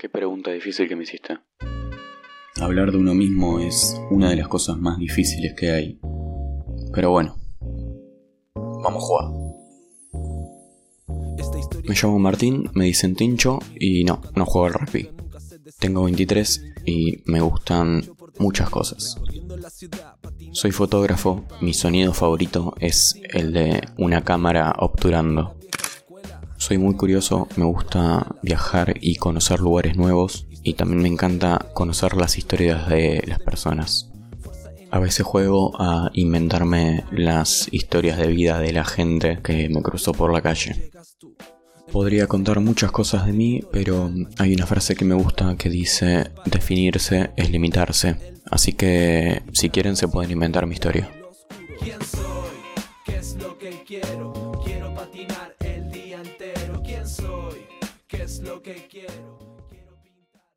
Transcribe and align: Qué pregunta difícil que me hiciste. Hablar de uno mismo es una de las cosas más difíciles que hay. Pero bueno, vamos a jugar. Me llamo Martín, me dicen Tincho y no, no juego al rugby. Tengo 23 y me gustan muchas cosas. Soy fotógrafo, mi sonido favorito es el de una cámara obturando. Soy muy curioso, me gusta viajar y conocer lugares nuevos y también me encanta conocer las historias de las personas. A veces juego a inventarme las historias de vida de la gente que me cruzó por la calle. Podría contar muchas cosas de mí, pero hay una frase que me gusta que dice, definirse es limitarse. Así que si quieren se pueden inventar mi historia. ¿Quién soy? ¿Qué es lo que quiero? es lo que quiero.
Qué 0.00 0.08
pregunta 0.08 0.50
difícil 0.50 0.88
que 0.88 0.96
me 0.96 1.02
hiciste. 1.02 1.36
Hablar 2.58 2.90
de 2.90 2.96
uno 2.96 3.12
mismo 3.12 3.60
es 3.60 4.00
una 4.10 4.30
de 4.30 4.36
las 4.36 4.48
cosas 4.48 4.78
más 4.78 4.96
difíciles 4.96 5.52
que 5.54 5.72
hay. 5.72 6.00
Pero 6.94 7.10
bueno, 7.10 7.36
vamos 8.54 9.04
a 9.04 9.06
jugar. 9.06 9.26
Me 11.84 11.94
llamo 11.94 12.18
Martín, 12.18 12.70
me 12.72 12.86
dicen 12.86 13.14
Tincho 13.14 13.58
y 13.78 14.04
no, 14.04 14.22
no 14.34 14.46
juego 14.46 14.68
al 14.68 14.72
rugby. 14.72 15.10
Tengo 15.78 16.04
23 16.04 16.64
y 16.86 17.22
me 17.26 17.42
gustan 17.42 18.02
muchas 18.38 18.70
cosas. 18.70 19.20
Soy 20.52 20.70
fotógrafo, 20.70 21.44
mi 21.60 21.74
sonido 21.74 22.14
favorito 22.14 22.72
es 22.80 23.20
el 23.34 23.52
de 23.52 23.82
una 23.98 24.24
cámara 24.24 24.72
obturando. 24.78 25.59
Soy 26.60 26.76
muy 26.76 26.94
curioso, 26.94 27.48
me 27.56 27.64
gusta 27.64 28.36
viajar 28.42 28.94
y 29.00 29.16
conocer 29.16 29.60
lugares 29.60 29.96
nuevos 29.96 30.46
y 30.62 30.74
también 30.74 31.00
me 31.00 31.08
encanta 31.08 31.70
conocer 31.72 32.14
las 32.18 32.36
historias 32.36 32.86
de 32.86 33.24
las 33.26 33.38
personas. 33.38 34.10
A 34.90 34.98
veces 34.98 35.24
juego 35.24 35.72
a 35.80 36.10
inventarme 36.12 37.04
las 37.12 37.66
historias 37.72 38.18
de 38.18 38.26
vida 38.26 38.58
de 38.58 38.74
la 38.74 38.84
gente 38.84 39.40
que 39.42 39.70
me 39.70 39.80
cruzó 39.80 40.12
por 40.12 40.34
la 40.34 40.42
calle. 40.42 40.90
Podría 41.90 42.26
contar 42.26 42.60
muchas 42.60 42.92
cosas 42.92 43.24
de 43.24 43.32
mí, 43.32 43.62
pero 43.72 44.10
hay 44.36 44.52
una 44.52 44.66
frase 44.66 44.94
que 44.94 45.06
me 45.06 45.14
gusta 45.14 45.56
que 45.56 45.70
dice, 45.70 46.30
definirse 46.44 47.30
es 47.36 47.50
limitarse. 47.50 48.16
Así 48.50 48.74
que 48.74 49.42
si 49.54 49.70
quieren 49.70 49.96
se 49.96 50.08
pueden 50.08 50.32
inventar 50.32 50.66
mi 50.66 50.74
historia. 50.74 51.10
¿Quién 51.82 51.98
soy? 52.02 52.50
¿Qué 53.06 53.16
es 53.16 53.34
lo 53.36 53.56
que 53.56 53.82
quiero? 53.86 54.50
es 58.30 58.38
lo 58.42 58.62
que 58.62 58.86
quiero. 58.88 59.59